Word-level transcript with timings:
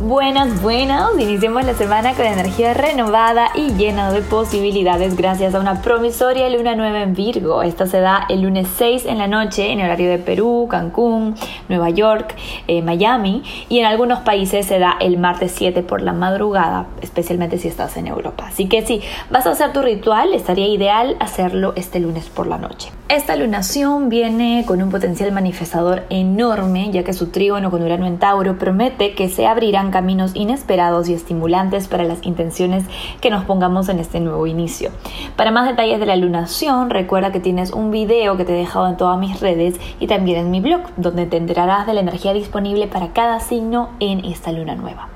Buenas, 0.00 0.62
buenas. 0.62 1.10
Iniciemos 1.18 1.62
la 1.66 1.74
semana 1.74 2.14
con 2.14 2.24
energía 2.24 2.72
renovada 2.72 3.50
y 3.54 3.74
llena 3.74 4.10
de 4.10 4.22
posibilidades 4.22 5.14
gracias 5.14 5.54
a 5.54 5.60
una 5.60 5.82
promisoria 5.82 6.48
luna 6.48 6.74
nueva 6.74 7.02
en 7.02 7.12
Virgo. 7.12 7.62
Esta 7.62 7.86
se 7.86 8.00
da 8.00 8.24
el 8.30 8.40
lunes 8.40 8.66
6 8.78 9.04
en 9.04 9.18
la 9.18 9.26
noche 9.26 9.70
en 9.70 9.82
horario 9.82 10.08
de 10.08 10.16
Perú, 10.16 10.68
Cancún, 10.70 11.34
Nueva 11.68 11.90
York, 11.90 12.34
eh, 12.66 12.80
Miami 12.80 13.42
y 13.68 13.80
en 13.80 13.84
algunos 13.84 14.20
países 14.20 14.64
se 14.64 14.78
da 14.78 14.96
el 15.00 15.18
martes 15.18 15.52
7 15.54 15.82
por 15.82 16.00
la 16.00 16.14
madrugada, 16.14 16.86
especialmente 17.02 17.58
si 17.58 17.68
estás 17.68 17.98
en 17.98 18.06
Europa. 18.06 18.46
Así 18.48 18.70
que 18.70 18.80
si 18.86 19.02
vas 19.28 19.44
a 19.44 19.50
hacer 19.50 19.74
tu 19.74 19.82
ritual, 19.82 20.32
estaría 20.32 20.66
ideal 20.66 21.18
hacerlo 21.20 21.74
este 21.76 22.00
lunes 22.00 22.30
por 22.30 22.46
la 22.46 22.56
noche. 22.56 22.90
Esta 23.10 23.34
lunación 23.34 24.08
viene 24.08 24.62
con 24.68 24.80
un 24.80 24.88
potencial 24.88 25.32
manifestador 25.32 26.04
enorme, 26.10 26.92
ya 26.92 27.02
que 27.02 27.12
su 27.12 27.26
trígono 27.30 27.68
con 27.68 27.82
Urano 27.82 28.06
en 28.06 28.20
Tauro 28.20 28.56
promete 28.56 29.14
que 29.16 29.28
se 29.28 29.48
abrirán 29.48 29.90
caminos 29.90 30.30
inesperados 30.36 31.08
y 31.08 31.14
estimulantes 31.14 31.88
para 31.88 32.04
las 32.04 32.24
intenciones 32.24 32.84
que 33.20 33.30
nos 33.30 33.44
pongamos 33.46 33.88
en 33.88 33.98
este 33.98 34.20
nuevo 34.20 34.46
inicio. 34.46 34.92
Para 35.34 35.50
más 35.50 35.66
detalles 35.66 35.98
de 35.98 36.06
la 36.06 36.14
lunación, 36.14 36.88
recuerda 36.88 37.32
que 37.32 37.40
tienes 37.40 37.72
un 37.72 37.90
video 37.90 38.36
que 38.36 38.44
te 38.44 38.54
he 38.54 38.58
dejado 38.58 38.86
en 38.86 38.96
todas 38.96 39.18
mis 39.18 39.40
redes 39.40 39.74
y 39.98 40.06
también 40.06 40.38
en 40.38 40.52
mi 40.52 40.60
blog, 40.60 40.82
donde 40.96 41.26
te 41.26 41.36
enterarás 41.36 41.88
de 41.88 41.94
la 41.94 42.02
energía 42.02 42.32
disponible 42.32 42.86
para 42.86 43.12
cada 43.12 43.40
signo 43.40 43.90
en 43.98 44.24
esta 44.24 44.52
luna 44.52 44.76
nueva. 44.76 45.08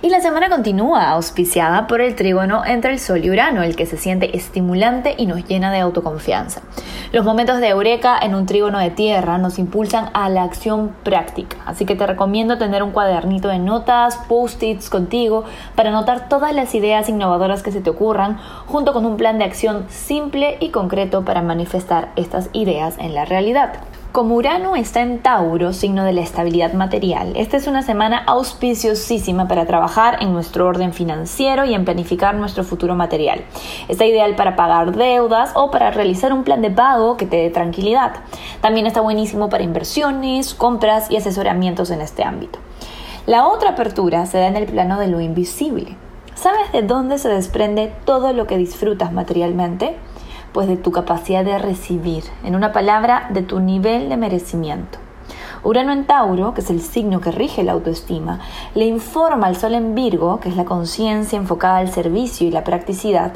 Y 0.00 0.10
la 0.10 0.20
semana 0.20 0.48
continúa 0.48 1.10
auspiciada 1.10 1.88
por 1.88 2.00
el 2.00 2.14
trígono 2.14 2.64
entre 2.64 2.92
el 2.92 3.00
Sol 3.00 3.24
y 3.24 3.30
Urano, 3.30 3.64
el 3.64 3.74
que 3.74 3.84
se 3.84 3.96
siente 3.96 4.36
estimulante 4.36 5.16
y 5.18 5.26
nos 5.26 5.44
llena 5.48 5.72
de 5.72 5.80
autoconfianza. 5.80 6.60
Los 7.10 7.24
momentos 7.24 7.58
de 7.58 7.66
eureka 7.66 8.16
en 8.22 8.36
un 8.36 8.46
trígono 8.46 8.78
de 8.78 8.90
tierra 8.90 9.38
nos 9.38 9.58
impulsan 9.58 10.10
a 10.14 10.28
la 10.28 10.44
acción 10.44 10.94
práctica, 11.02 11.56
así 11.66 11.84
que 11.84 11.96
te 11.96 12.06
recomiendo 12.06 12.58
tener 12.58 12.84
un 12.84 12.92
cuadernito 12.92 13.48
de 13.48 13.58
notas, 13.58 14.16
post-its 14.28 14.88
contigo 14.88 15.42
para 15.74 15.88
anotar 15.88 16.28
todas 16.28 16.54
las 16.54 16.76
ideas 16.76 17.08
innovadoras 17.08 17.64
que 17.64 17.72
se 17.72 17.80
te 17.80 17.90
ocurran, 17.90 18.38
junto 18.66 18.92
con 18.92 19.04
un 19.04 19.16
plan 19.16 19.38
de 19.38 19.46
acción 19.46 19.84
simple 19.88 20.58
y 20.60 20.68
concreto 20.68 21.24
para 21.24 21.42
manifestar 21.42 22.10
estas 22.14 22.50
ideas 22.52 22.94
en 22.98 23.14
la 23.14 23.24
realidad. 23.24 23.72
Como 24.10 24.36
Urano 24.36 24.74
está 24.74 25.02
en 25.02 25.18
Tauro, 25.18 25.74
signo 25.74 26.02
de 26.02 26.14
la 26.14 26.22
estabilidad 26.22 26.72
material, 26.72 27.34
esta 27.36 27.58
es 27.58 27.66
una 27.66 27.82
semana 27.82 28.16
auspiciosísima 28.26 29.48
para 29.48 29.66
trabajar 29.66 30.22
en 30.22 30.32
nuestro 30.32 30.66
orden 30.66 30.94
financiero 30.94 31.66
y 31.66 31.74
en 31.74 31.84
planificar 31.84 32.34
nuestro 32.34 32.64
futuro 32.64 32.94
material. 32.94 33.42
Está 33.86 34.06
ideal 34.06 34.34
para 34.34 34.56
pagar 34.56 34.96
deudas 34.96 35.50
o 35.54 35.70
para 35.70 35.90
realizar 35.90 36.32
un 36.32 36.42
plan 36.42 36.62
de 36.62 36.70
pago 36.70 37.18
que 37.18 37.26
te 37.26 37.36
dé 37.36 37.50
tranquilidad. 37.50 38.12
También 38.62 38.86
está 38.86 39.02
buenísimo 39.02 39.50
para 39.50 39.62
inversiones, 39.62 40.54
compras 40.54 41.10
y 41.10 41.16
asesoramientos 41.18 41.90
en 41.90 42.00
este 42.00 42.24
ámbito. 42.24 42.58
La 43.26 43.46
otra 43.46 43.70
apertura 43.70 44.24
se 44.24 44.38
da 44.38 44.46
en 44.46 44.56
el 44.56 44.64
plano 44.64 44.98
de 44.98 45.08
lo 45.08 45.20
invisible. 45.20 45.96
¿Sabes 46.34 46.72
de 46.72 46.80
dónde 46.80 47.18
se 47.18 47.28
desprende 47.28 47.92
todo 48.06 48.32
lo 48.32 48.46
que 48.46 48.56
disfrutas 48.56 49.12
materialmente? 49.12 49.96
Pues 50.58 50.66
de 50.66 50.76
tu 50.76 50.90
capacidad 50.90 51.44
de 51.44 51.56
recibir, 51.56 52.24
en 52.42 52.56
una 52.56 52.72
palabra, 52.72 53.28
de 53.30 53.42
tu 53.42 53.60
nivel 53.60 54.08
de 54.08 54.16
merecimiento. 54.16 54.98
Urano 55.62 55.92
en 55.92 56.04
Tauro, 56.04 56.52
que 56.52 56.62
es 56.62 56.70
el 56.70 56.80
signo 56.80 57.20
que 57.20 57.30
rige 57.30 57.62
la 57.62 57.74
autoestima, 57.74 58.40
le 58.74 58.84
informa 58.84 59.46
al 59.46 59.54
Sol 59.54 59.74
en 59.74 59.94
Virgo, 59.94 60.40
que 60.40 60.48
es 60.48 60.56
la 60.56 60.64
conciencia 60.64 61.38
enfocada 61.38 61.76
al 61.76 61.92
servicio 61.92 62.44
y 62.44 62.50
la 62.50 62.64
practicidad, 62.64 63.34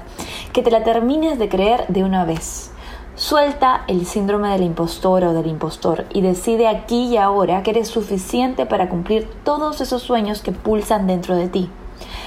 que 0.52 0.62
te 0.62 0.72
la 0.72 0.82
termines 0.82 1.38
de 1.38 1.48
creer 1.48 1.86
de 1.86 2.02
una 2.02 2.24
vez. 2.24 2.72
Suelta 3.14 3.84
el 3.86 4.04
síndrome 4.04 4.48
del 4.48 4.64
impostor 4.64 5.22
o 5.22 5.32
del 5.32 5.46
impostor 5.46 6.06
y 6.12 6.22
decide 6.22 6.66
aquí 6.66 7.04
y 7.04 7.18
ahora 7.18 7.62
que 7.62 7.70
eres 7.70 7.86
suficiente 7.86 8.66
para 8.66 8.88
cumplir 8.88 9.30
todos 9.44 9.80
esos 9.80 10.02
sueños 10.02 10.42
que 10.42 10.50
pulsan 10.50 11.06
dentro 11.06 11.36
de 11.36 11.46
ti. 11.46 11.70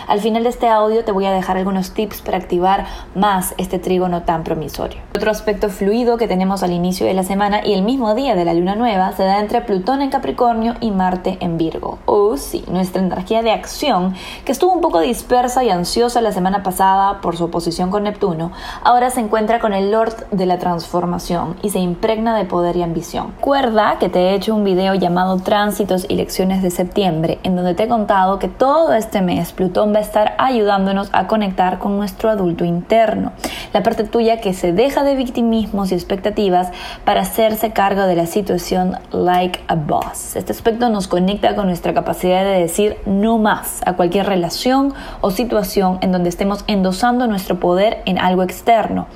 Al 0.07 0.21
final 0.21 0.43
de 0.43 0.49
este 0.49 0.67
audio 0.67 1.03
te 1.03 1.11
voy 1.11 1.25
a 1.25 1.31
dejar 1.31 1.57
algunos 1.57 1.91
tips 1.91 2.21
para 2.21 2.37
activar 2.37 2.85
más 3.15 3.55
este 3.57 3.79
trígono 3.79 4.21
tan 4.21 4.43
promisorio. 4.43 5.01
Otro 5.15 5.31
aspecto 5.31 5.69
fluido 5.69 6.17
que 6.17 6.27
tenemos 6.27 6.61
al 6.61 6.71
inicio 6.71 7.07
de 7.07 7.13
la 7.13 7.23
semana 7.23 7.65
y 7.65 7.73
el 7.73 7.81
mismo 7.81 8.13
día 8.13 8.35
de 8.35 8.45
la 8.45 8.53
luna 8.53 8.75
nueva 8.75 9.13
se 9.13 9.23
da 9.23 9.39
entre 9.39 9.61
Plutón 9.61 10.01
en 10.01 10.11
Capricornio 10.11 10.75
y 10.79 10.91
Marte 10.91 11.37
en 11.39 11.57
Virgo. 11.57 11.97
Oh 12.05 12.37
sí, 12.37 12.63
nuestra 12.67 13.01
energía 13.01 13.41
de 13.41 13.51
acción, 13.51 14.13
que 14.45 14.51
estuvo 14.51 14.73
un 14.73 14.81
poco 14.81 14.99
dispersa 14.99 15.63
y 15.63 15.71
ansiosa 15.71 16.21
la 16.21 16.31
semana 16.31 16.61
pasada 16.61 17.21
por 17.21 17.35
su 17.35 17.45
oposición 17.45 17.89
con 17.89 18.03
Neptuno, 18.03 18.51
ahora 18.83 19.09
se 19.09 19.21
encuentra 19.21 19.59
con 19.59 19.73
el 19.73 19.91
Lord 19.91 20.29
de 20.29 20.45
la 20.45 20.59
transformación 20.59 21.55
y 21.63 21.71
se 21.71 21.79
impregna 21.79 22.37
de 22.37 22.45
poder 22.45 22.77
y 22.77 22.83
ambición. 22.83 23.33
Recuerda 23.37 23.97
que 23.99 24.09
te 24.09 24.19
he 24.19 24.35
hecho 24.35 24.53
un 24.53 24.63
video 24.63 24.93
llamado 24.93 25.37
Tránsitos 25.37 26.05
y 26.07 26.15
Lecciones 26.15 26.61
de 26.61 26.69
Septiembre, 26.69 27.39
en 27.43 27.55
donde 27.55 27.73
te 27.73 27.83
he 27.83 27.87
contado 27.87 28.37
que 28.37 28.49
todo 28.49 28.93
este 28.93 29.21
mes 29.21 29.51
Plutón 29.51 29.93
va 29.95 29.99
a 29.99 30.03
estar 30.03 30.35
ayudándonos 30.37 31.09
a 31.13 31.27
conectar 31.27 31.79
con 31.79 31.95
nuestro 31.95 32.29
adulto 32.29 32.65
interno, 32.65 33.31
la 33.73 33.81
parte 33.81 34.03
tuya 34.03 34.41
que 34.41 34.53
se 34.53 34.73
deja 34.73 35.03
de 35.03 35.15
victimismos 35.15 35.91
y 35.91 35.95
expectativas 35.95 36.69
para 37.05 37.21
hacerse 37.21 37.71
cargo 37.71 38.01
de 38.03 38.15
la 38.15 38.25
situación 38.25 38.97
like 39.11 39.61
a 39.67 39.75
boss. 39.75 40.35
Este 40.35 40.51
aspecto 40.51 40.89
nos 40.89 41.07
conecta 41.07 41.55
con 41.55 41.67
nuestra 41.67 41.93
capacidad 41.93 42.43
de 42.43 42.59
decir 42.59 42.97
no 43.05 43.37
más 43.37 43.81
a 43.85 43.93
cualquier 43.93 44.25
relación 44.25 44.93
o 45.21 45.31
situación 45.31 45.97
en 46.01 46.11
donde 46.11 46.29
estemos 46.29 46.65
endosando 46.67 47.27
nuestro 47.27 47.59
poder 47.59 48.01
en 48.05 48.19
algo 48.19 48.43
externo. 48.43 49.07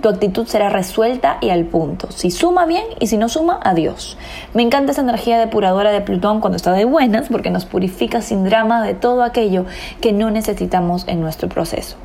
Tu 0.00 0.08
actitud 0.08 0.46
será 0.46 0.68
resuelta 0.68 1.38
y 1.40 1.50
al 1.50 1.64
punto. 1.64 2.12
Si 2.12 2.30
suma 2.30 2.66
bien 2.66 2.84
y 3.00 3.08
si 3.08 3.16
no 3.16 3.28
suma, 3.28 3.58
adiós. 3.64 4.16
Me 4.54 4.62
encanta 4.62 4.92
esa 4.92 5.00
energía 5.00 5.38
depuradora 5.38 5.90
de 5.90 6.00
Plutón 6.00 6.40
cuando 6.40 6.56
está 6.56 6.72
de 6.72 6.84
buenas 6.84 7.28
porque 7.28 7.50
nos 7.50 7.64
purifica 7.64 8.22
sin 8.22 8.44
drama 8.44 8.82
de 8.82 8.94
todo 8.94 9.24
aquello 9.24 9.64
que 10.00 10.12
no 10.12 10.27
necesitamos 10.30 11.06
en 11.08 11.20
nuestro 11.20 11.48
proceso. 11.48 11.96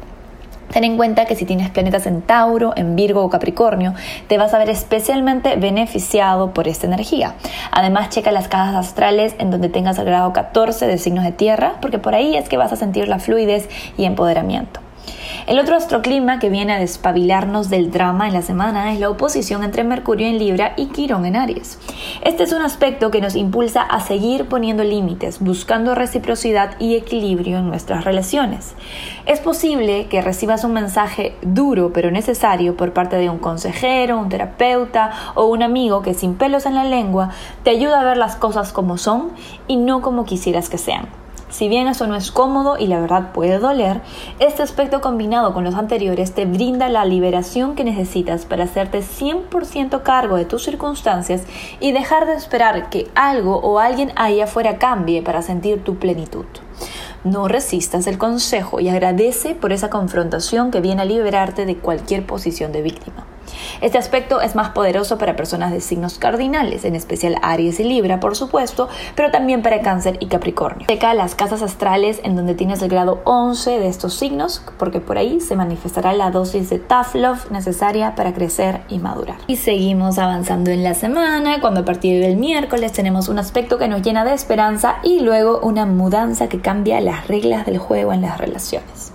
Ten 0.74 0.84
en 0.86 0.98
cuenta 0.98 1.26
que 1.26 1.36
si 1.36 1.46
tienes 1.46 1.70
planetas 1.70 2.08
en 2.08 2.24
Tauro, 2.24 2.74
en 2.76 2.96
Virgo 2.96 3.24
o 3.24 3.30
Capricornio, 3.30 3.94
te 4.28 4.40
vas 4.40 4.56
a 4.56 4.58
ver 4.58 4.72
especialmente 4.72 5.56
beneficiado 5.56 6.52
por 6.52 6.68
esta 6.68 6.88
energía. 6.88 7.36
Además, 7.72 8.10
checa 8.10 8.32
las 8.32 8.48
cajas 8.48 8.76
astrales 8.76 9.36
en 9.38 9.52
donde 9.52 9.70
tengas 9.70 10.00
el 10.00 10.06
grado 10.06 10.34
14 10.34 10.88
de 10.88 10.98
signos 10.98 11.26
de 11.26 11.32
tierra, 11.32 11.74
porque 11.80 12.00
por 12.00 12.16
ahí 12.16 12.36
es 12.36 12.50
que 12.50 12.58
vas 12.58 12.74
a 12.74 12.76
sentir 12.76 13.08
la 13.08 13.20
fluidez 13.20 13.70
y 13.98 14.06
empoderamiento. 14.06 14.83
El 15.46 15.60
otro 15.60 15.76
astroclima 15.76 16.40
que 16.40 16.50
viene 16.50 16.72
a 16.72 16.80
despabilarnos 16.80 17.70
del 17.70 17.92
drama 17.92 18.28
en 18.28 18.34
la 18.34 18.42
semana 18.42 18.94
es 18.94 19.00
la 19.00 19.10
oposición 19.10 19.64
entre 19.64 19.84
Mercurio 19.84 20.28
en 20.28 20.40
Libra 20.40 20.74
y 20.78 20.86
Quirón 20.88 21.26
en 21.26 21.36
Aries. 21.36 21.80
Este 22.22 22.44
es 22.44 22.54
un 22.54 22.62
aspecto 22.62 23.12
que 23.12 23.20
nos 23.20 23.36
impulsa 23.36 23.82
a 23.82 24.00
seguir 24.00 24.46
poniendo 24.46 24.86
límites, 24.86 25.40
buscando 25.42 25.96
reciprocidad 25.96 26.80
y 26.80 26.96
equilibrio 26.96 27.58
en 27.58 27.68
nuestras 27.68 28.06
relaciones. 28.06 28.74
Es 29.26 29.42
posible 29.42 30.08
que 30.08 30.22
recibas 30.22 30.64
un 30.64 30.74
mensaje 30.74 31.36
duro 31.42 31.92
pero 31.94 32.10
necesario 32.10 32.78
por 32.78 32.94
parte 32.94 33.18
de 33.18 33.30
un 33.30 33.40
consejero, 33.40 34.18
un 34.18 34.30
terapeuta 34.30 35.12
o 35.36 35.46
un 35.46 35.62
amigo 35.62 36.02
que 36.02 36.14
sin 36.14 36.36
pelos 36.36 36.66
en 36.66 36.76
la 36.76 36.86
lengua 36.86 37.32
te 37.64 37.72
ayuda 37.72 38.00
a 38.00 38.06
ver 38.06 38.18
las 38.18 38.38
cosas 38.38 38.72
como 38.72 38.98
son 38.98 39.32
y 39.68 39.76
no 39.76 40.02
como 40.02 40.24
quisieras 40.24 40.70
que 40.70 40.78
sean. 40.78 41.23
Si 41.54 41.70
bien 41.70 41.88
eso 41.88 42.08
no 42.08 42.16
es 42.16 42.32
cómodo 42.32 42.80
y 42.80 42.88
la 42.88 43.00
verdad 43.00 43.32
puede 43.32 43.60
doler, 43.60 44.02
este 44.40 44.64
aspecto 44.64 45.02
combinado 45.02 45.54
con 45.54 45.64
los 45.64 45.76
anteriores 45.76 46.34
te 46.34 46.46
brinda 46.46 46.90
la 46.90 47.06
liberación 47.06 47.76
que 47.76 47.84
necesitas 47.84 48.46
para 48.46 48.64
hacerte 48.64 49.02
100% 49.02 50.02
cargo 50.02 50.36
de 50.36 50.46
tus 50.46 50.64
circunstancias 50.64 51.44
y 51.80 51.92
dejar 51.92 52.26
de 52.26 52.34
esperar 52.34 52.90
que 52.90 53.08
algo 53.14 53.58
o 53.58 53.78
alguien 53.78 54.12
allá 54.16 54.46
afuera 54.46 54.80
cambie 54.80 55.22
para 55.22 55.44
sentir 55.44 55.84
tu 55.84 55.98
plenitud. 55.98 56.46
No 57.24 57.48
resistas 57.48 58.08
el 58.08 58.18
consejo 58.18 58.80
y 58.80 58.90
agradece 58.90 59.54
por 59.54 59.74
esa 59.74 59.92
confrontación 59.92 60.72
que 60.72 60.82
viene 60.82 61.04
a 61.04 61.06
liberarte 61.06 61.68
de 61.68 61.78
cualquier 61.78 62.26
posición 62.26 62.72
de 62.72 62.82
víctima. 62.82 63.28
Este 63.82 63.98
aspecto 63.98 64.42
es 64.42 64.56
más 64.56 64.70
poderoso 64.70 65.18
para 65.18 65.36
personas 65.36 65.72
de 65.72 65.82
signos 65.82 66.18
cardinales, 66.18 66.86
en 66.86 66.96
especial 66.96 67.38
Aries 67.42 67.80
y 67.80 67.84
Libra, 67.84 68.20
por 68.20 68.36
supuesto, 68.36 68.90
pero 69.16 69.32
también 69.32 69.62
para 69.62 69.82
Cáncer 69.82 70.18
y 70.20 70.28
Capricornio. 70.28 70.88
Checa 70.88 71.14
las 71.14 71.36
casas 71.36 71.62
astrales 71.62 72.20
en 72.24 72.36
donde 72.36 72.56
tienes 72.56 72.82
el 72.82 72.90
grado 72.90 73.22
11 73.26 73.80
de 73.80 73.88
estos 73.88 74.14
signos, 74.14 74.62
porque 74.78 75.00
por 75.00 75.18
ahí 75.18 75.40
se 75.40 75.56
manifestará 75.56 76.14
la 76.14 76.32
dosis 76.32 76.70
de 76.70 76.80
tough 76.80 77.16
love 77.16 77.50
necesaria 77.52 78.16
para 78.16 78.34
crecer 78.34 78.82
y 78.90 79.00
madurar. 79.00 79.38
Y 79.48 79.58
seguimos 79.58 80.20
avanzando 80.20 80.72
en 80.72 80.84
la 80.84 80.94
semana, 80.94 81.62
cuando 81.62 81.82
a 81.82 81.86
partir 81.86 82.22
del 82.22 82.38
miércoles 82.38 82.92
tenemos 82.92 83.30
un 83.30 83.40
aspecto 83.40 83.78
que 83.78 83.88
nos 83.88 84.02
llena 84.02 84.26
de 84.26 84.34
esperanza 84.34 84.98
y 85.04 85.20
luego 85.22 85.60
una 85.62 85.86
mudanza 85.86 86.50
que 86.50 86.60
cambia 86.60 87.00
las 87.02 87.28
reglas 87.28 87.66
del 87.66 87.78
juego 87.78 88.14
en 88.14 88.22
las 88.22 88.38
relaciones. 88.38 89.13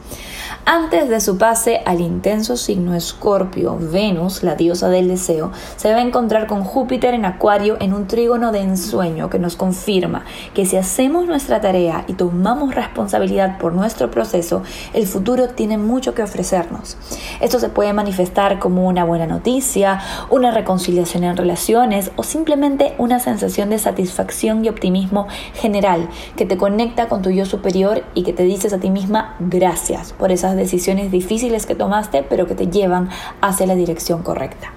Antes 0.70 1.09
de 1.09 1.23
su 1.23 1.38
pase 1.38 1.81
al 1.87 2.03
intenso 2.03 2.59
signo 2.59 2.94
Escorpio, 2.94 3.79
Venus, 3.81 4.43
la 4.43 4.55
diosa 4.55 4.91
del 4.91 5.09
deseo, 5.09 5.50
se 5.76 5.91
va 5.91 5.97
a 5.97 6.03
encontrar 6.03 6.47
con 6.47 6.62
Júpiter 6.62 7.15
en 7.15 7.25
Acuario 7.25 7.79
en 7.81 7.94
un 7.94 8.06
trígono 8.06 8.53
de 8.53 8.61
ensueño 8.61 9.31
que 9.31 9.38
nos 9.38 9.56
confirma 9.56 10.26
que 10.53 10.67
si 10.67 10.76
hacemos 10.76 11.26
nuestra 11.26 11.62
tarea 11.62 12.05
y 12.06 12.12
tomamos 12.12 12.75
responsabilidad 12.75 13.56
por 13.56 13.73
nuestro 13.73 14.11
proceso, 14.11 14.62
el 14.93 15.06
futuro 15.06 15.49
tiene 15.49 15.79
mucho 15.79 16.12
que 16.12 16.23
ofrecernos. 16.23 16.99
Esto 17.41 17.59
se 17.61 17.71
puede 17.71 17.94
manifestar 17.94 18.59
como 18.59 18.87
una 18.87 19.05
buena 19.05 19.26
noticia, 19.26 20.03
una 20.29 20.50
reconciliación 20.50 21.25
en 21.25 21.38
relaciones 21.38 22.11
o 22.17 22.25
simplemente 22.25 22.94
una 22.99 23.21
sensación 23.21 23.71
de 23.71 23.79
satisfacción 23.79 24.62
y 24.62 24.69
optimismo 24.69 25.29
general 25.55 26.11
que 26.37 26.44
te 26.44 26.59
conecta 26.59 27.09
con 27.09 27.23
tu 27.23 27.31
yo 27.31 27.47
superior 27.47 28.05
y 28.12 28.23
que 28.23 28.35
te 28.35 28.43
dices 28.43 28.75
a 28.75 28.79
ti 28.79 28.91
misma 28.91 29.35
gracias 29.41 30.12
por 30.12 30.31
esas 30.31 30.57
decisiones 30.58 31.10
difíciles 31.10 31.64
que 31.64 31.75
tomaste, 31.75 32.22
pero 32.22 32.46
que 32.46 32.55
te 32.55 32.66
llevan 32.66 33.08
hacia 33.40 33.66
la 33.66 33.75
dirección 33.75 34.22
correcta. 34.22 34.72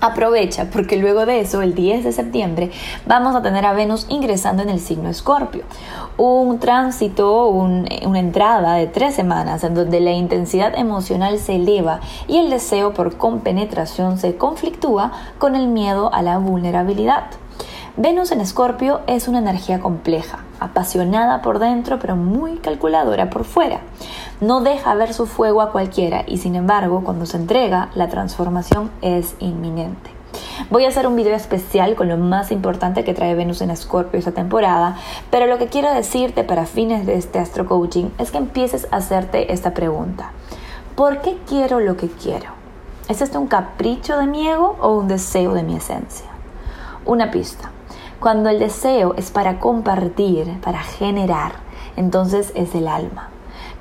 Aprovecha 0.00 0.70
porque 0.72 0.96
luego 0.96 1.26
de 1.26 1.40
eso, 1.40 1.60
el 1.60 1.74
10 1.74 2.04
de 2.04 2.12
septiembre, 2.12 2.70
vamos 3.06 3.36
a 3.36 3.42
tener 3.42 3.66
a 3.66 3.74
Venus 3.74 4.06
ingresando 4.08 4.62
en 4.62 4.70
el 4.70 4.80
signo 4.80 5.10
Escorpio. 5.10 5.64
Un 6.16 6.58
tránsito, 6.58 7.48
una 7.48 8.18
entrada 8.18 8.74
de 8.76 8.86
tres 8.86 9.14
semanas 9.14 9.62
en 9.62 9.74
donde 9.74 10.00
la 10.00 10.12
intensidad 10.12 10.74
emocional 10.74 11.38
se 11.38 11.56
eleva 11.56 12.00
y 12.28 12.38
el 12.38 12.48
deseo 12.48 12.94
por 12.94 13.18
compenetración 13.18 14.16
se 14.16 14.36
conflictúa 14.36 15.12
con 15.36 15.54
el 15.54 15.66
miedo 15.66 16.10
a 16.14 16.22
la 16.22 16.38
vulnerabilidad. 16.38 17.24
Venus 17.96 18.30
en 18.30 18.40
Escorpio 18.40 19.00
es 19.08 19.26
una 19.26 19.40
energía 19.40 19.80
compleja, 19.80 20.44
apasionada 20.60 21.42
por 21.42 21.58
dentro 21.58 21.98
pero 21.98 22.14
muy 22.14 22.58
calculadora 22.58 23.30
por 23.30 23.44
fuera. 23.44 23.80
No 24.40 24.60
deja 24.60 24.94
ver 24.94 25.12
su 25.12 25.26
fuego 25.26 25.60
a 25.60 25.72
cualquiera 25.72 26.22
y 26.26 26.38
sin 26.38 26.54
embargo 26.54 27.02
cuando 27.02 27.26
se 27.26 27.36
entrega 27.36 27.90
la 27.94 28.08
transformación 28.08 28.92
es 29.02 29.34
inminente. 29.40 30.10
Voy 30.70 30.84
a 30.84 30.88
hacer 30.88 31.08
un 31.08 31.16
video 31.16 31.34
especial 31.34 31.96
con 31.96 32.08
lo 32.08 32.16
más 32.16 32.52
importante 32.52 33.02
que 33.02 33.12
trae 33.12 33.34
Venus 33.34 33.60
en 33.60 33.70
Escorpio 33.70 34.20
esta 34.20 34.32
temporada, 34.32 34.96
pero 35.30 35.46
lo 35.46 35.58
que 35.58 35.66
quiero 35.66 35.92
decirte 35.92 36.44
para 36.44 36.66
fines 36.66 37.06
de 37.06 37.16
este 37.16 37.40
astro 37.40 37.66
coaching 37.66 38.10
es 38.18 38.30
que 38.30 38.38
empieces 38.38 38.86
a 38.92 38.98
hacerte 38.98 39.52
esta 39.52 39.74
pregunta. 39.74 40.30
¿Por 40.94 41.22
qué 41.22 41.38
quiero 41.46 41.80
lo 41.80 41.96
que 41.96 42.08
quiero? 42.08 42.50
¿Es 43.08 43.20
este 43.20 43.36
un 43.36 43.48
capricho 43.48 44.16
de 44.16 44.28
mi 44.28 44.46
ego 44.46 44.76
o 44.80 44.92
un 44.92 45.08
deseo 45.08 45.54
de 45.54 45.64
mi 45.64 45.74
esencia? 45.74 46.26
Una 47.04 47.32
pista. 47.32 47.72
Cuando 48.20 48.50
el 48.50 48.58
deseo 48.58 49.14
es 49.16 49.30
para 49.30 49.58
compartir, 49.58 50.60
para 50.60 50.80
generar, 50.82 51.52
entonces 51.96 52.52
es 52.54 52.74
el 52.74 52.86
alma. 52.86 53.30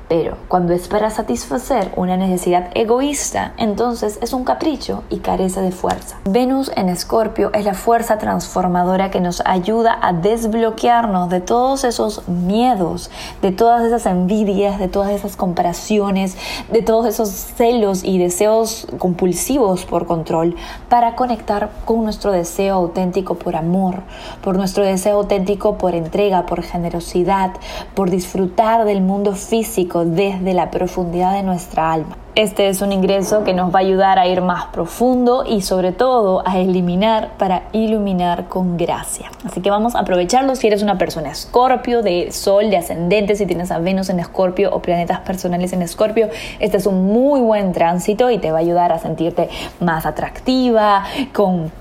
Pero 0.10 0.38
cuando 0.48 0.74
es 0.74 0.88
para 0.88 1.12
satisfacer 1.12 1.92
una 1.96 2.18
necesidad 2.18 2.72
egoísta, 2.74 3.54
entonces 3.58 4.18
es 4.24 4.34
un 4.34 4.44
capricho 4.44 5.04
y 5.12 5.20
carece 5.20 5.62
de 5.62 5.72
fuerza. 5.72 6.18
Venus 6.26 6.72
en 6.76 6.90
Escorpio 6.90 7.52
es 7.54 7.64
la 7.64 7.76
fuerza 7.76 8.18
transformadora 8.18 9.12
que 9.12 9.22
nos 9.22 9.44
ayuda 9.46 10.00
a 10.02 10.12
desbloquearnos 10.14 11.30
de 11.30 11.42
todos 11.42 11.84
esos 11.84 12.28
miedos, 12.28 13.12
de 13.44 13.52
todas 13.52 13.84
esas 13.84 14.08
envidias, 14.08 14.80
de 14.80 14.88
todas 14.88 15.12
esas 15.12 15.36
comparaciones, 15.36 16.36
de 16.72 16.82
todos 16.82 17.06
esos 17.06 17.30
celos 17.30 18.04
y 18.04 18.18
deseos 18.18 18.88
compulsivos 18.98 19.86
por 19.86 20.08
control, 20.08 20.56
para 20.90 21.16
conectar 21.16 21.70
con 21.86 22.04
nuestro 22.04 22.32
deseo 22.32 22.74
auténtico 22.74 23.36
por 23.36 23.56
amor, 23.56 24.02
por 24.42 24.58
nuestro 24.58 24.84
deseo 24.84 25.18
auténtico 25.18 25.78
por 25.78 25.94
entrega, 25.94 26.48
por 26.48 26.64
generosidad, 26.64 27.52
por 27.94 28.10
disfrutar 28.10 28.86
del 28.86 29.02
mundo 29.02 29.36
físico 29.36 29.99
desde 30.06 30.54
la 30.54 30.72
profundidad 30.72 31.34
de 31.34 31.44
nuestra 31.44 31.92
alma. 31.92 32.18
Este 32.36 32.70
es 32.70 32.82
un 32.82 32.94
ingreso 32.94 33.44
que 33.44 33.54
nos 33.54 33.74
va 33.74 33.80
a 33.80 33.82
ayudar 33.82 34.18
a 34.18 34.26
ir 34.26 34.42
más 34.42 34.68
profundo 34.68 35.44
y 35.46 35.62
sobre 35.62 35.92
todo 35.92 36.42
a 36.48 36.58
eliminar 36.58 37.32
para 37.38 37.64
iluminar 37.74 38.48
con 38.48 38.78
gracia. 38.78 39.30
Así 39.44 39.60
que 39.60 39.70
vamos 39.70 39.96
a 39.96 40.00
aprovecharlo 40.00 40.56
si 40.56 40.68
eres 40.68 40.82
una 40.82 40.98
persona 40.98 41.32
escorpio, 41.32 42.02
de 42.02 42.32
sol, 42.32 42.70
de 42.70 42.78
ascendente, 42.78 43.36
si 43.36 43.46
tienes 43.46 43.72
a 43.72 43.80
Venus 43.80 44.10
en 44.10 44.22
escorpio 44.22 44.74
o 44.74 44.82
planetas 44.82 45.20
personales 45.20 45.74
en 45.74 45.82
escorpio. 45.82 46.30
Este 46.60 46.78
es 46.78 46.86
un 46.86 47.08
muy 47.08 47.42
buen 47.42 47.74
tránsito 47.74 48.32
y 48.32 48.38
te 48.38 48.52
va 48.52 48.60
a 48.60 48.62
ayudar 48.62 48.94
a 48.94 49.00
sentirte 49.00 49.50
más 49.82 50.06
atractiva, 50.06 51.04
con 51.34 51.72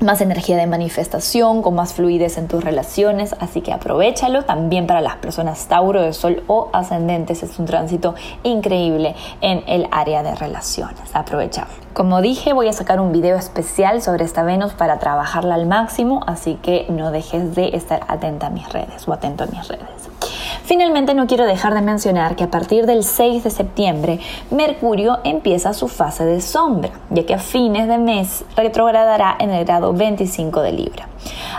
más 0.00 0.20
energía 0.20 0.56
de 0.56 0.66
manifestación, 0.66 1.62
con 1.62 1.74
más 1.74 1.94
fluidez 1.94 2.38
en 2.38 2.48
tus 2.48 2.62
relaciones, 2.62 3.34
así 3.40 3.60
que 3.60 3.72
aprovechalo 3.72 4.44
también 4.44 4.86
para 4.86 5.00
las 5.00 5.16
personas 5.16 5.66
Tauro 5.66 6.02
de 6.02 6.12
Sol 6.12 6.42
o 6.46 6.68
ascendentes, 6.72 7.42
es 7.42 7.58
un 7.58 7.66
tránsito 7.66 8.14
increíble 8.42 9.14
en 9.40 9.62
el 9.66 9.88
área 9.90 10.22
de 10.22 10.34
relaciones, 10.34 11.00
aprovechalo. 11.14 11.68
Como 11.92 12.20
dije, 12.20 12.52
voy 12.52 12.68
a 12.68 12.72
sacar 12.72 13.00
un 13.00 13.12
video 13.12 13.36
especial 13.36 14.02
sobre 14.02 14.24
esta 14.24 14.42
Venus 14.42 14.74
para 14.74 14.98
trabajarla 14.98 15.54
al 15.54 15.66
máximo, 15.66 16.20
así 16.26 16.58
que 16.62 16.86
no 16.90 17.10
dejes 17.10 17.54
de 17.54 17.76
estar 17.76 18.00
atenta 18.08 18.48
a 18.48 18.50
mis 18.50 18.70
redes 18.70 19.08
o 19.08 19.12
atento 19.12 19.44
a 19.44 19.46
mis 19.46 19.66
redes. 19.66 20.15
Finalmente 20.66 21.14
no 21.14 21.28
quiero 21.28 21.46
dejar 21.46 21.74
de 21.74 21.80
mencionar 21.80 22.34
que 22.34 22.42
a 22.42 22.50
partir 22.50 22.86
del 22.86 23.04
6 23.04 23.44
de 23.44 23.50
septiembre 23.50 24.18
Mercurio 24.50 25.20
empieza 25.22 25.72
su 25.72 25.86
fase 25.86 26.24
de 26.24 26.40
sombra, 26.40 26.90
ya 27.08 27.24
que 27.24 27.34
a 27.34 27.38
fines 27.38 27.86
de 27.86 27.98
mes 27.98 28.44
retrogradará 28.56 29.36
en 29.38 29.50
el 29.50 29.64
grado 29.64 29.92
25 29.92 30.62
de 30.62 30.72
Libra. 30.72 31.08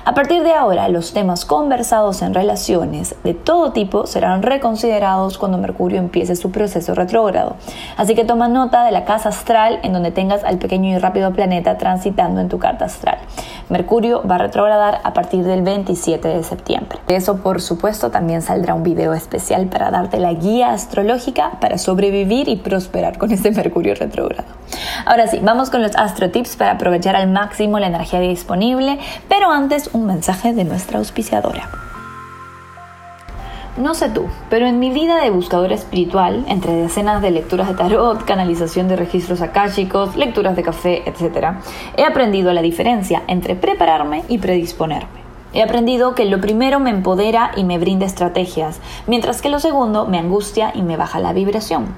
A 0.06 0.14
partir 0.14 0.44
de 0.44 0.54
ahora, 0.54 0.90
los 0.90 1.14
temas 1.14 1.46
conversados 1.46 2.22
en 2.22 2.34
relaciones 2.34 3.16
de 3.24 3.34
todo 3.34 3.72
tipo 3.72 4.08
serán 4.08 4.42
reconsiderados 4.42 5.38
cuando 5.38 5.58
Mercurio 5.58 6.00
empiece 6.00 6.36
su 6.36 6.52
proceso 6.52 6.96
retrógrado. 6.96 7.56
Así 7.98 8.16
que 8.16 8.26
toma 8.26 8.48
nota 8.48 8.84
de 8.84 8.92
la 8.92 9.06
casa 9.06 9.30
astral 9.30 9.80
en 9.84 9.94
donde 9.94 10.12
tengas 10.12 10.44
al 10.44 10.58
pequeño 10.58 10.96
y 10.96 10.98
rápido 10.98 11.34
planeta 11.34 11.78
transitando 11.78 12.42
en 12.42 12.50
tu 12.50 12.60
carta 12.60 12.86
astral. 12.86 13.18
Mercurio 13.70 14.24
va 14.26 14.36
a 14.36 14.38
retrogradar 14.38 15.02
a 15.04 15.14
partir 15.14 15.44
del 15.44 15.62
27 15.62 16.28
de 16.28 16.44
septiembre. 16.44 17.00
De 17.08 17.16
eso, 17.16 17.38
por 17.38 17.62
supuesto, 17.62 18.12
también 18.12 18.42
saldrá 18.42 18.74
un 18.74 18.84
video 18.84 19.14
especial 19.14 19.68
para 19.68 19.92
darte 19.92 20.20
la 20.20 20.34
guía 20.34 20.72
astrológica 20.72 21.60
para 21.60 21.78
sobrevivir 21.78 22.48
y 22.48 22.56
prosperar 22.56 23.18
con 23.18 23.32
este 23.32 23.52
Mercurio 23.52 23.94
retrógrado. 23.96 24.48
Ahora 25.06 25.28
sí, 25.28 25.40
vamos 25.42 25.70
con 25.70 25.82
los 25.82 25.96
astro 25.96 26.32
tips 26.32 26.56
para 26.56 26.72
aprovechar 26.72 27.16
al 27.16 27.30
máximo 27.30 27.80
la 27.80 27.88
energía 27.88 28.20
disponible, 28.20 29.00
pero 29.28 29.50
antes 29.58 29.90
un 29.92 30.06
mensaje 30.06 30.54
de 30.54 30.66
nuestra 30.66 31.00
auspiciadora. 31.00 31.68
No 33.76 33.96
sé 33.96 34.10
tú, 34.10 34.28
pero 34.52 34.68
en 34.68 34.78
mi 34.78 34.92
vida 34.92 35.20
de 35.20 35.32
buscadora 35.32 35.74
espiritual, 35.74 36.46
entre 36.48 36.74
decenas 36.74 37.24
de 37.24 37.32
lecturas 37.32 37.68
de 37.68 37.74
tarot, 37.74 38.24
canalización 38.24 38.88
de 38.88 38.96
registros 38.96 39.42
akáshicos, 39.42 40.16
lecturas 40.16 40.56
de 40.56 40.62
café, 40.62 41.10
etc., 41.10 41.56
he 41.96 42.04
aprendido 42.04 42.54
la 42.54 42.62
diferencia 42.62 43.24
entre 43.28 43.56
prepararme 43.56 44.24
y 44.28 44.38
predisponerme. 44.38 45.22
He 45.54 45.64
aprendido 45.64 46.14
que 46.14 46.26
lo 46.26 46.40
primero 46.40 46.80
me 46.80 46.92
empodera 46.92 47.52
y 47.56 47.64
me 47.64 47.80
brinda 47.80 48.06
estrategias, 48.06 48.80
mientras 49.08 49.42
que 49.42 49.50
lo 49.50 49.60
segundo 49.60 50.06
me 50.06 50.20
angustia 50.20 50.72
y 50.76 50.84
me 50.84 50.98
baja 50.98 51.20
la 51.20 51.34
vibración. 51.34 51.96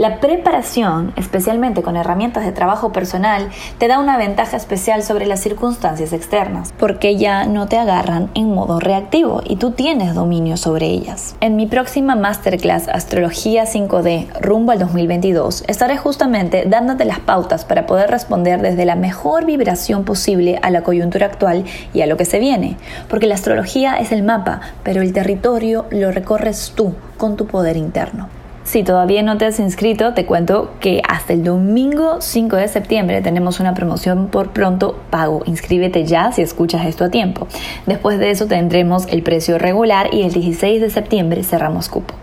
La 0.00 0.18
preparación, 0.18 1.12
especialmente 1.16 1.82
con 1.82 1.94
herramientas 1.94 2.46
de 2.46 2.52
trabajo 2.52 2.90
personal, 2.90 3.50
te 3.76 3.86
da 3.86 3.98
una 3.98 4.16
ventaja 4.16 4.56
especial 4.56 5.02
sobre 5.02 5.26
las 5.26 5.40
circunstancias 5.40 6.14
externas, 6.14 6.72
porque 6.78 7.18
ya 7.18 7.44
no 7.44 7.68
te 7.68 7.76
agarran 7.76 8.30
en 8.32 8.54
modo 8.54 8.80
reactivo 8.80 9.42
y 9.44 9.56
tú 9.56 9.72
tienes 9.72 10.14
dominio 10.14 10.56
sobre 10.56 10.86
ellas. 10.86 11.36
En 11.42 11.54
mi 11.54 11.66
próxima 11.66 12.16
masterclass 12.16 12.88
Astrología 12.88 13.66
5D 13.66 14.40
rumbo 14.40 14.72
al 14.72 14.78
2022, 14.78 15.64
estaré 15.66 15.98
justamente 15.98 16.64
dándote 16.66 17.04
las 17.04 17.18
pautas 17.18 17.66
para 17.66 17.84
poder 17.84 18.10
responder 18.10 18.62
desde 18.62 18.86
la 18.86 18.96
mejor 18.96 19.44
vibración 19.44 20.04
posible 20.04 20.58
a 20.62 20.70
la 20.70 20.80
coyuntura 20.80 21.26
actual 21.26 21.66
y 21.92 22.00
a 22.00 22.06
lo 22.06 22.16
que 22.16 22.24
se 22.24 22.38
viene, 22.38 22.78
porque 23.10 23.26
la 23.26 23.34
astrología 23.34 23.98
es 23.98 24.12
el 24.12 24.22
mapa, 24.22 24.62
pero 24.82 25.02
el 25.02 25.12
territorio 25.12 25.84
lo 25.90 26.10
recorres 26.10 26.72
tú 26.74 26.94
con 27.18 27.36
tu 27.36 27.44
poder 27.46 27.76
interno. 27.76 28.39
Si 28.70 28.84
todavía 28.84 29.24
no 29.24 29.36
te 29.36 29.46
has 29.46 29.58
inscrito, 29.58 30.14
te 30.14 30.26
cuento 30.26 30.70
que 30.78 31.02
hasta 31.08 31.32
el 31.32 31.42
domingo 31.42 32.20
5 32.20 32.54
de 32.54 32.68
septiembre 32.68 33.20
tenemos 33.20 33.58
una 33.58 33.74
promoción 33.74 34.28
por 34.28 34.50
pronto 34.50 34.94
pago. 35.10 35.42
Inscríbete 35.44 36.04
ya 36.04 36.30
si 36.30 36.42
escuchas 36.42 36.86
esto 36.86 37.02
a 37.02 37.08
tiempo. 37.08 37.48
Después 37.86 38.20
de 38.20 38.30
eso 38.30 38.46
tendremos 38.46 39.08
el 39.08 39.24
precio 39.24 39.58
regular 39.58 40.14
y 40.14 40.22
el 40.22 40.32
16 40.32 40.80
de 40.80 40.88
septiembre 40.88 41.42
cerramos 41.42 41.88
cupo. 41.88 42.14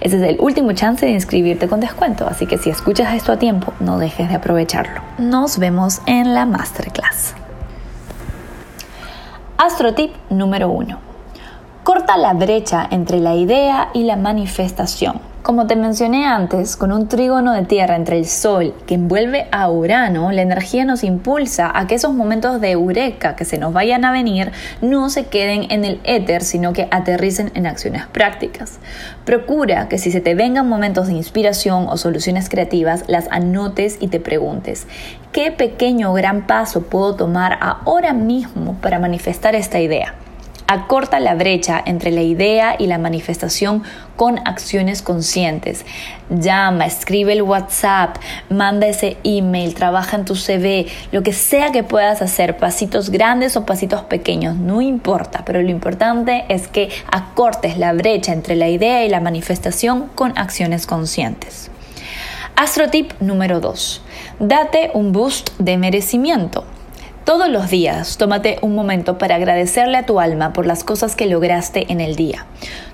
Ese 0.00 0.18
es 0.18 0.22
el 0.22 0.36
último 0.38 0.70
chance 0.74 1.04
de 1.04 1.10
inscribirte 1.10 1.66
con 1.66 1.80
descuento, 1.80 2.28
así 2.28 2.46
que 2.46 2.56
si 2.56 2.70
escuchas 2.70 3.12
esto 3.12 3.32
a 3.32 3.40
tiempo, 3.40 3.72
no 3.80 3.98
dejes 3.98 4.28
de 4.28 4.36
aprovecharlo. 4.36 5.00
Nos 5.18 5.58
vemos 5.58 6.02
en 6.06 6.34
la 6.34 6.46
masterclass. 6.46 7.34
Astrotip 9.58 10.12
número 10.30 10.68
1. 10.68 11.00
Corta 11.82 12.16
la 12.16 12.32
brecha 12.32 12.86
entre 12.92 13.18
la 13.18 13.34
idea 13.34 13.88
y 13.92 14.04
la 14.04 14.14
manifestación. 14.14 15.34
Como 15.46 15.68
te 15.68 15.76
mencioné 15.76 16.26
antes, 16.26 16.74
con 16.74 16.90
un 16.90 17.06
trígono 17.06 17.52
de 17.52 17.64
tierra 17.64 17.94
entre 17.94 18.18
el 18.18 18.26
Sol 18.26 18.74
que 18.84 18.96
envuelve 18.96 19.46
a 19.52 19.70
Urano, 19.70 20.32
la 20.32 20.42
energía 20.42 20.84
nos 20.84 21.04
impulsa 21.04 21.70
a 21.72 21.86
que 21.86 21.94
esos 21.94 22.12
momentos 22.12 22.60
de 22.60 22.72
eureka 22.72 23.36
que 23.36 23.44
se 23.44 23.56
nos 23.56 23.72
vayan 23.72 24.04
a 24.04 24.10
venir 24.10 24.50
no 24.80 25.08
se 25.08 25.26
queden 25.26 25.70
en 25.70 25.84
el 25.84 26.00
éter, 26.02 26.42
sino 26.42 26.72
que 26.72 26.88
aterricen 26.90 27.52
en 27.54 27.68
acciones 27.68 28.06
prácticas. 28.06 28.80
Procura 29.24 29.88
que 29.88 29.98
si 29.98 30.10
se 30.10 30.20
te 30.20 30.34
vengan 30.34 30.68
momentos 30.68 31.06
de 31.06 31.12
inspiración 31.12 31.86
o 31.88 31.96
soluciones 31.96 32.48
creativas, 32.48 33.04
las 33.06 33.28
anotes 33.30 33.98
y 34.00 34.08
te 34.08 34.18
preguntes, 34.18 34.88
¿qué 35.30 35.52
pequeño 35.52 36.10
o 36.10 36.14
gran 36.14 36.48
paso 36.48 36.82
puedo 36.82 37.14
tomar 37.14 37.56
ahora 37.60 38.12
mismo 38.14 38.74
para 38.82 38.98
manifestar 38.98 39.54
esta 39.54 39.78
idea? 39.78 40.16
Acorta 40.68 41.20
la 41.20 41.36
brecha 41.36 41.80
entre 41.84 42.10
la 42.10 42.22
idea 42.22 42.74
y 42.76 42.88
la 42.88 42.98
manifestación 42.98 43.84
con 44.16 44.40
acciones 44.46 45.00
conscientes. 45.00 45.86
Llama, 46.28 46.86
escribe 46.86 47.34
el 47.34 47.42
WhatsApp, 47.42 48.16
manda 48.50 48.88
ese 48.88 49.16
email, 49.22 49.74
trabaja 49.74 50.16
en 50.16 50.24
tu 50.24 50.34
CV, 50.34 50.86
lo 51.12 51.22
que 51.22 51.32
sea 51.32 51.70
que 51.70 51.84
puedas 51.84 52.20
hacer, 52.20 52.56
pasitos 52.56 53.10
grandes 53.10 53.56
o 53.56 53.64
pasitos 53.64 54.02
pequeños, 54.02 54.56
no 54.56 54.80
importa, 54.80 55.44
pero 55.46 55.62
lo 55.62 55.70
importante 55.70 56.44
es 56.48 56.66
que 56.66 56.88
acortes 57.12 57.78
la 57.78 57.92
brecha 57.92 58.32
entre 58.32 58.56
la 58.56 58.68
idea 58.68 59.04
y 59.04 59.08
la 59.08 59.20
manifestación 59.20 60.10
con 60.16 60.36
acciones 60.36 60.86
conscientes. 60.86 61.70
Astrotip 62.56 63.12
número 63.20 63.60
2. 63.60 64.02
Date 64.40 64.90
un 64.94 65.12
boost 65.12 65.50
de 65.58 65.76
merecimiento. 65.76 66.64
Todos 67.26 67.48
los 67.48 67.70
días, 67.70 68.18
tómate 68.18 68.60
un 68.62 68.76
momento 68.76 69.18
para 69.18 69.34
agradecerle 69.34 69.98
a 69.98 70.06
tu 70.06 70.20
alma 70.20 70.52
por 70.52 70.64
las 70.64 70.84
cosas 70.84 71.16
que 71.16 71.26
lograste 71.26 71.90
en 71.90 72.00
el 72.00 72.14
día. 72.14 72.46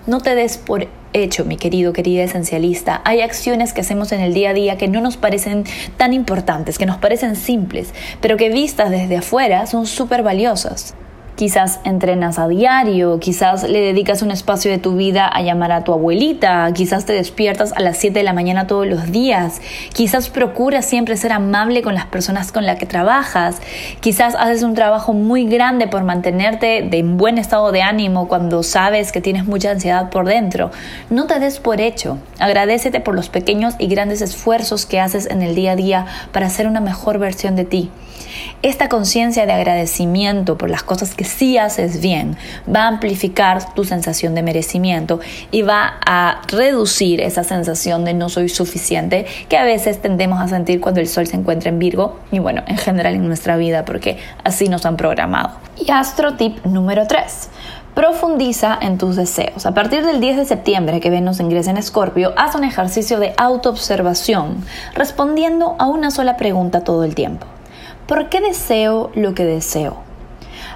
No 0.07 0.23
te 0.23 0.35
des 0.35 0.57
por 0.57 0.89
hecho, 1.13 1.45
mi 1.45 1.59
querido, 1.59 1.93
querida 1.93 2.23
esencialista. 2.23 3.03
Hay 3.05 3.21
acciones 3.21 3.75
que 3.75 3.83
hacemos 3.83 4.11
en 4.11 4.21
el 4.21 4.33
día 4.33 4.49
a 4.49 4.55
día 4.55 4.79
que 4.79 4.89
no 4.89 5.03
nos 5.03 5.19
parecen 5.19 5.65
tan 5.99 6.15
importantes, 6.15 6.79
que 6.79 6.87
nos 6.87 6.97
parecen 6.97 7.37
simples, 7.37 7.93
pero 8.23 8.39
que 8.39 8.49
vistas 8.49 8.89
desde 8.89 9.19
afuera 9.19 9.67
son 9.67 9.85
súper 9.85 10.23
valiosas. 10.23 10.95
Quizás 11.43 11.81
entrenas 11.83 12.39
a 12.39 12.47
diario, 12.47 13.19
quizás 13.19 13.65
le 13.65 13.81
dedicas 13.81 14.23
un 14.23 14.31
espacio 14.31 14.71
de 14.71 14.79
tu 14.79 14.95
vida 14.95 15.27
a 15.27 15.43
llamar 15.43 15.73
a 15.73 15.83
tu 15.83 15.93
abuelita, 15.93 16.71
quizás 16.73 17.05
te 17.05 17.15
despiertas 17.15 17.73
a 17.73 17.81
las 17.81 17.97
7 17.97 18.17
de 18.17 18.23
la 18.23 18.33
mañana 18.33 18.69
todos 18.69 18.87
los 18.87 19.11
días, 19.11 19.61
quizás 19.93 20.29
procuras 20.29 20.87
siempre 20.87 21.17
ser 21.17 21.33
amable 21.33 21.83
con 21.83 21.95
las 21.95 22.07
personas 22.07 22.53
con 22.53 22.65
las 22.65 22.79
que 22.79 22.87
trabajas, 22.87 23.61
quizás 23.99 24.37
haces 24.37 24.63
un 24.63 24.75
trabajo 24.75 25.15
muy 25.15 25.47
grande 25.47 25.89
por 25.89 26.05
mantenerte 26.05 26.87
de 26.89 27.03
buen 27.03 27.39
estado 27.39 27.73
de 27.73 27.83
ánimo 27.83 28.29
cuando 28.29 28.63
sabes 28.63 29.11
que 29.11 29.21
tienes 29.21 29.45
mucha 29.45 29.73
ansiedad 29.73 30.11
por 30.11 30.27
dentro. 30.27 30.71
No 31.11 31.27
te 31.27 31.41
des 31.41 31.59
por 31.59 31.81
hecho, 31.81 32.19
agradecete 32.39 33.01
por 33.01 33.17
los 33.17 33.31
pequeños 33.31 33.75
y 33.81 33.89
grandes 33.89 34.23
esfuerzos 34.23 34.87
que 34.87 35.01
haces 35.01 35.27
en 35.27 35.43
el 35.43 35.57
día 35.57 35.73
a 35.73 35.77
día 35.77 36.07
para 36.31 36.49
ser 36.51 36.69
una 36.69 36.81
mejor 36.81 37.19
versión 37.19 37.57
de 37.57 37.65
ti. 37.65 37.91
Esta 38.63 38.89
conciencia 38.89 39.45
de 39.45 39.53
agradecimiento 39.53 40.57
por 40.57 40.71
las 40.71 40.85
cosas 40.85 41.15
que 41.15 41.25
sí 41.25 41.59
haces 41.59 42.01
bien 42.01 42.37
va 42.73 42.85
a 42.85 42.89
amplificar 42.89 43.75
tu 43.75 43.85
sensación 43.85 44.37
de 44.37 44.43
merecimiento 44.43 45.19
y 45.51 45.63
va 45.63 45.95
a 46.07 46.43
reducir 46.47 47.21
esa 47.21 47.43
sensación 47.43 48.05
de 48.05 48.15
no 48.15 48.29
soy 48.29 48.49
suficiente 48.49 49.27
que 49.49 49.57
a 49.57 49.65
veces 49.65 50.01
tendemos 50.01 50.41
a 50.41 50.47
sentir 50.47 50.81
cuando 50.81 51.01
el 51.01 51.09
sol 51.09 51.27
se 51.27 51.37
encuentra 51.37 51.71
en 51.71 51.79
Virgo 51.79 52.21
y 52.31 52.39
bueno, 52.39 52.63
en 52.67 52.79
general 52.79 53.15
en 53.15 53.27
nuestra 53.27 53.57
vida 53.57 53.85
porque 53.85 54.19
así 54.45 54.69
nos 54.69 54.87
han 54.87 54.97
programado. 54.97 55.59
Y 55.77 55.91
astro 55.91 56.35
tip 56.35 56.65
número 56.65 57.07
3. 57.07 57.49
Profundiza 57.95 58.79
en 58.81 58.97
tus 58.97 59.17
deseos. 59.17 59.67
A 59.67 59.75
partir 59.75 60.07
del 60.07 60.21
10 60.21 60.37
de 60.37 60.45
septiembre 60.45 61.01
que 61.01 61.11
Venus 61.11 61.41
ingresa 61.41 61.71
en 61.71 61.77
Escorpio, 61.77 62.33
haz 62.37 62.55
un 62.55 62.65
ejercicio 62.65 63.19
de 63.19 63.35
autoobservación, 63.37 64.65
respondiendo 64.95 65.77
a 65.79 65.87
una 65.87 66.11
sola 66.11 66.37
pregunta 66.37 66.85
todo 66.85 67.05
el 67.05 67.15
tiempo. 67.15 67.47
¿Por 68.07 68.29
qué 68.29 68.41
deseo 68.41 69.11
lo 69.15 69.33
que 69.35 69.45
deseo? 69.45 69.99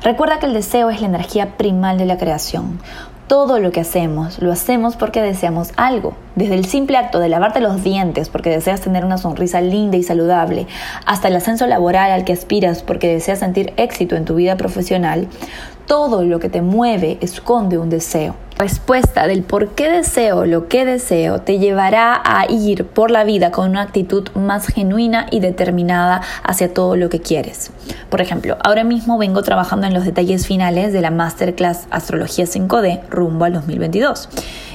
Recuerda 0.02 0.38
que 0.38 0.47
el 0.47 0.54
deseo 0.54 0.90
es 0.90 1.00
la 1.00 1.09
energía 1.09 1.56
primal 1.56 1.99
de 1.99 2.06
la 2.06 2.18
creación. 2.18 2.78
Todo 3.26 3.59
lo 3.59 3.73
que 3.73 3.80
hacemos 3.80 4.40
lo 4.40 4.52
hacemos 4.52 4.95
porque 4.95 5.21
deseamos 5.21 5.73
algo. 5.76 6.14
Desde 6.37 6.54
el 6.54 6.64
simple 6.66 6.97
acto 6.97 7.18
de 7.18 7.28
lavarte 7.28 7.61
los 7.61 7.83
dientes 7.83 8.28
porque 8.28 8.50
deseas 8.50 8.80
tener 8.80 9.04
una 9.04 9.18
sonrisa 9.18 9.61
linda 9.61 9.97
y 9.97 10.04
saludable, 10.04 10.68
hasta 11.04 11.26
el 11.26 11.35
ascenso 11.35 11.66
laboral 11.66 12.12
al 12.12 12.25
que 12.25 12.33
aspiras 12.33 12.85
porque 12.85 13.09
deseas 13.09 13.40
sentir 13.40 13.73
éxito 13.76 14.14
en 14.14 14.25
tu 14.25 14.37
vida 14.37 14.56
profesional, 14.56 15.26
todo 15.87 16.23
lo 16.23 16.38
que 16.38 16.49
te 16.49 16.62
mueve 16.62 17.18
esconde 17.21 17.78
un 17.78 17.90
deseo. 17.90 18.46
Respuesta 18.59 19.27
del 19.27 19.43
por 19.43 19.75
qué 19.75 19.91
deseo 19.91 20.47
lo 20.47 20.67
que 20.67 20.87
deseo 20.87 21.43
te 21.43 21.59
llevará 21.59 22.19
a 22.25 22.51
ir 22.51 22.87
por 22.87 23.11
la 23.11 23.23
vida 23.23 23.51
con 23.51 23.69
una 23.69 23.83
actitud 23.83 24.31
más 24.35 24.69
genuina 24.69 25.27
y 25.31 25.41
determinada 25.41 26.23
hacia 26.43 26.73
todo 26.73 26.97
lo 26.97 27.11
que 27.11 27.21
quieres. 27.21 27.71
Por 28.09 28.23
ejemplo, 28.23 28.57
ahora 28.65 28.83
mismo 28.83 29.19
vengo 29.19 29.43
trabajando 29.43 29.87
en 29.87 29.93
los 29.93 30.07
detalles 30.07 30.47
finales 30.47 30.95
de 30.95 31.03
la 31.03 31.11
Masterclass 31.11 31.87
Astrología 31.91 32.47
5D 32.47 33.03
rumbo 33.11 33.45
al 33.45 33.53
2022. 33.53 34.31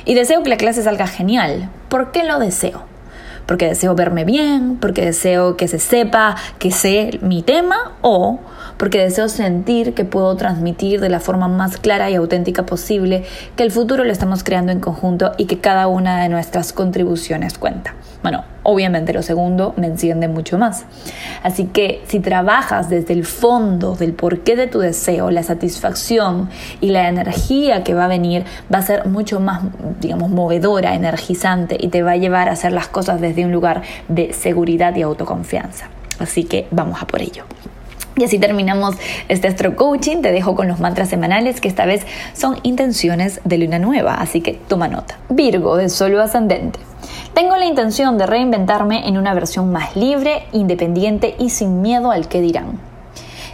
Y 0.06 0.14
deseo 0.14 0.44
que 0.44 0.50
la 0.50 0.58
clase 0.58 0.84
salga 0.84 1.08
genial. 1.08 1.72
¿Por 1.90 2.12
qué 2.12 2.24
lo 2.24 2.38
deseo? 2.38 2.84
Porque 3.48 3.66
deseo 3.66 3.96
verme 3.96 4.26
bien, 4.26 4.78
porque 4.80 5.04
deseo 5.04 5.58
que 5.58 5.68
se 5.68 5.80
sepa 5.80 6.36
que 6.60 6.70
sé 6.70 7.18
mi 7.24 7.42
tema 7.42 7.94
o 8.02 8.42
porque 8.78 9.00
deseo 9.00 9.30
sentir 9.30 9.94
que 9.94 10.06
puedo 10.06 10.36
transmitir 10.36 11.00
de 11.00 11.10
la 11.10 11.20
forma 11.20 11.48
más 11.48 11.78
clara 11.78 12.10
y 12.10 12.16
auténtica 12.16 12.66
posible 12.66 13.24
que 13.56 13.64
el 13.64 13.72
futuro 13.72 14.04
lo 14.04 14.12
estamos 14.12 14.44
creando 14.44 14.72
en 14.72 14.80
conjunto 14.80 15.32
y 15.38 15.46
que 15.46 15.60
cada 15.60 15.88
una 15.88 16.22
de 16.22 16.30
nuestras 16.30 16.74
contribuciones 16.74 17.58
cuenta. 17.58 17.94
Bueno, 18.22 18.44
obviamente 18.64 19.14
lo 19.14 19.24
segundo 19.24 19.74
me 19.78 19.88
enciende 19.88 20.28
mucho 20.28 20.60
más. 20.60 20.86
Así 21.42 21.66
que 21.66 22.04
si 22.08 22.20
trabajas 22.20 22.90
desde 22.90 23.14
el 23.14 23.26
fondo 23.26 23.96
del 23.96 24.14
porqué 24.14 24.56
de 24.56 24.68
tu 24.68 24.80
deseo, 24.80 25.32
la 25.32 25.42
satisfacción 25.42 26.50
y 26.82 26.90
la 26.90 27.10
energía 27.10 27.84
que 27.84 27.96
va 27.96 28.06
a 28.06 28.08
venir 28.08 28.46
va 28.74 28.80
a 28.80 28.84
ser 28.84 29.08
mucho 29.08 29.40
más, 29.40 29.62
digamos, 30.00 30.30
movedora, 30.30 30.94
energizante 30.94 31.78
y 31.80 31.88
te 31.88 32.04
va 32.04 32.12
a 32.12 32.18
llevar 32.18 32.50
a 32.50 32.52
hacer 32.52 32.74
las 32.74 32.88
cosas 32.88 33.20
desde 33.22 33.44
un 33.44 33.52
lugar 33.52 33.82
de 34.08 34.34
seguridad 34.34 34.96
y 34.96 35.02
autoconfianza. 35.02 35.88
Así 36.20 36.44
que 36.44 36.68
vamos 36.70 37.02
a 37.02 37.08
por 37.08 37.22
ello. 37.22 37.46
Y 38.22 38.24
así 38.24 38.38
terminamos 38.38 38.98
este 39.30 39.48
astro 39.48 39.76
coaching. 39.76 40.22
Te 40.22 40.32
dejo 40.32 40.56
con 40.56 40.68
los 40.68 40.80
mantras 40.80 41.10
semanales 41.10 41.60
que 41.60 41.68
esta 41.68 41.88
vez 41.88 42.06
son 42.36 42.60
intenciones 42.62 43.42
de 43.46 43.58
luna 43.58 43.80
nueva, 43.80 44.14
así 44.14 44.42
que 44.42 44.54
toma 44.68 44.88
nota. 44.88 45.18
Virgo 45.30 45.76
de 45.76 45.90
solo 45.90 46.22
ascendente. 46.22 46.80
Tengo 47.34 47.58
la 47.58 47.66
intención 47.66 48.20
de 48.20 48.28
reinventarme 48.28 49.08
en 49.08 49.18
una 49.18 49.34
versión 49.34 49.72
más 49.72 49.96
libre, 49.96 50.44
independiente 50.52 51.34
y 51.40 51.50
sin 51.50 51.82
miedo 51.82 52.12
al 52.12 52.28
que 52.28 52.42
dirán. 52.42 52.80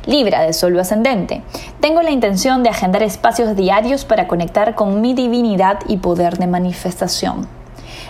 Libra 0.05 0.41
de 0.41 0.51
Sol 0.51 0.77
ascendente. 0.77 1.43
Tengo 1.79 2.01
la 2.01 2.11
intención 2.11 2.61
de 2.61 2.69
agendar 2.69 3.03
espacios 3.03 3.55
diarios 3.55 4.03
para 4.03 4.27
conectar 4.27 4.75
con 4.75 4.99
mi 4.99 5.13
divinidad 5.13 5.79
y 5.87 5.95
poder 5.95 6.37
de 6.37 6.47
manifestación. 6.47 7.47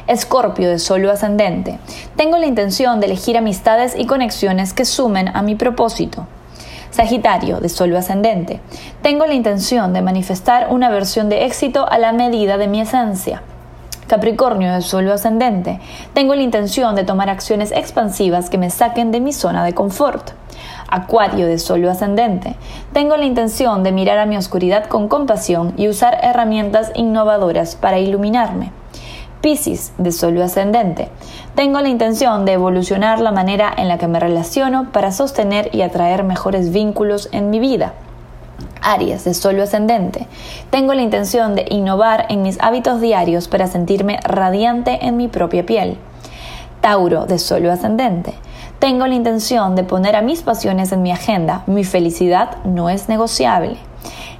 Escorpio 0.07 0.71
de 0.71 0.79
Sol 0.79 1.07
ascendente. 1.07 1.77
Tengo 2.15 2.39
la 2.39 2.47
intención 2.47 2.99
de 2.99 3.05
elegir 3.05 3.37
amistades 3.37 3.93
y 3.95 4.07
conexiones 4.07 4.73
que 4.73 4.85
sumen 4.85 5.27
a 5.35 5.43
mi 5.43 5.53
propósito. 5.53 6.25
Sagitario, 6.97 7.59
de 7.59 7.69
Sol 7.69 7.95
ascendente. 7.95 8.59
Tengo 9.03 9.27
la 9.27 9.35
intención 9.35 9.93
de 9.93 10.01
manifestar 10.01 10.69
una 10.71 10.89
versión 10.89 11.29
de 11.29 11.45
éxito 11.45 11.87
a 11.87 11.99
la 11.99 12.11
medida 12.11 12.57
de 12.57 12.67
mi 12.67 12.81
esencia. 12.81 13.43
Capricornio 14.07 14.73
de 14.73 14.81
Sol 14.81 15.07
ascendente. 15.11 15.79
Tengo 16.15 16.33
la 16.33 16.41
intención 16.41 16.95
de 16.95 17.03
tomar 17.03 17.29
acciones 17.29 17.71
expansivas 17.71 18.49
que 18.49 18.57
me 18.57 18.71
saquen 18.71 19.11
de 19.11 19.21
mi 19.21 19.31
zona 19.31 19.63
de 19.63 19.75
confort. 19.75 20.31
Acuario 20.89 21.45
de 21.45 21.59
Sol 21.59 21.87
ascendente. 21.87 22.55
Tengo 22.93 23.15
la 23.15 23.25
intención 23.25 23.83
de 23.83 23.91
mirar 23.91 24.17
a 24.17 24.25
mi 24.25 24.35
oscuridad 24.35 24.87
con 24.87 25.07
compasión 25.07 25.75
y 25.77 25.89
usar 25.89 26.17
herramientas 26.23 26.91
innovadoras 26.95 27.75
para 27.75 27.99
iluminarme. 27.99 28.71
Piscis 29.47 29.93
de 29.97 30.11
Sol 30.11 30.41
ascendente. 30.41 31.07
Tengo 31.55 31.79
la 31.79 31.87
intención 31.87 32.43
de 32.43 32.51
evolucionar 32.51 33.21
la 33.21 33.31
manera 33.31 33.73
en 33.77 33.87
la 33.87 33.97
que 33.97 34.09
me 34.09 34.19
relaciono 34.19 34.91
para 34.91 35.13
sostener 35.13 35.73
y 35.73 35.83
atraer 35.83 36.25
mejores 36.25 36.73
vínculos 36.73 37.29
en 37.31 37.49
mi 37.49 37.61
vida. 37.61 37.93
Aries 38.81 39.23
de 39.23 39.33
Sol 39.33 39.57
ascendente. 39.61 40.27
Tengo 40.69 40.93
la 40.93 41.01
intención 41.01 41.55
de 41.55 41.65
innovar 41.69 42.25
en 42.27 42.41
mis 42.41 42.57
hábitos 42.59 42.99
diarios 42.99 43.47
para 43.47 43.67
sentirme 43.67 44.19
radiante 44.21 45.05
en 45.05 45.15
mi 45.15 45.29
propia 45.29 45.65
piel. 45.65 45.97
Tauro 46.81 47.25
de 47.25 47.39
Sol 47.39 47.69
ascendente. 47.69 48.33
Tengo 48.79 49.07
la 49.07 49.15
intención 49.15 49.77
de 49.77 49.85
poner 49.85 50.17
a 50.17 50.21
mis 50.21 50.41
pasiones 50.41 50.91
en 50.91 51.03
mi 51.03 51.13
agenda. 51.13 51.63
Mi 51.67 51.85
felicidad 51.85 52.57
no 52.65 52.89
es 52.89 53.07
negociable. 53.07 53.77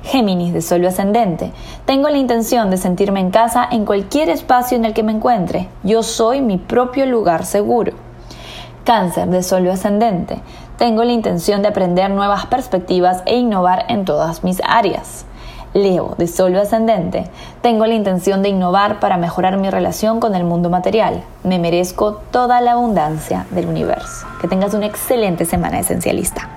Géminis 0.04 0.54
de 0.54 0.62
Sol 0.62 0.86
ascendente. 0.86 1.51
Tengo 1.86 2.10
la 2.10 2.18
intención 2.18 2.70
de 2.70 2.77
sentirme 2.77 3.20
en 3.20 3.32
casa 3.32 3.68
en 3.72 3.86
cualquier 3.86 4.30
espacio 4.30 4.77
en 4.77 4.86
el 4.86 4.94
que 4.94 5.04
me 5.04 5.12
encuentre. 5.12 5.68
Yo 5.84 6.04
soy 6.04 6.42
mi 6.42 6.58
propio 6.58 7.06
lugar 7.06 7.46
seguro. 7.46 7.94
Cáncer 8.84 9.27
de 9.27 9.44
Sol 9.44 9.68
ascendente. 9.70 10.39
Tengo 10.77 11.04
la 11.04 11.12
intención 11.12 11.62
de 11.62 11.68
aprender 11.68 12.10
nuevas 12.10 12.46
perspectivas 12.46 13.24
e 13.25 13.36
innovar 13.36 13.86
en 13.89 14.06
todas 14.06 14.44
mis 14.44 14.62
áreas. 14.66 15.25
Leo, 15.74 16.16
de 16.18 16.27
Sol 16.27 16.56
ascendente, 16.56 17.25
tengo 17.62 17.86
la 17.86 17.94
intención 17.94 18.42
de 18.42 18.50
innovar 18.50 19.00
para 19.00 19.18
mejorar 19.18 19.58
mi 19.58 19.70
relación 19.70 20.20
con 20.20 20.36
el 20.36 20.44
mundo 20.44 20.70
material. 20.70 21.24
Me 21.44 21.60
merezco 21.60 22.13
toda 22.32 22.62
la 22.62 22.74
abundancia 22.74 23.46
del 23.51 23.68
universo. 23.68 24.25
Que 24.39 24.48
tengas 24.48 24.74
una 24.74 24.86
excelente 24.86 25.46
semana 25.46 25.80
esencialista. 25.80 26.50